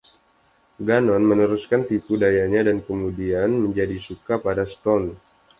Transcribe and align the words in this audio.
Gannon 0.87 1.21
meneruskan 1.31 1.81
tipu 1.89 2.13
dayanya 2.21 2.61
dan 2.67 2.77
kemudian 2.87 3.49
menjadi 3.63 3.97
suka 4.07 4.35
pada 4.45 4.63
Stone. 4.73 5.09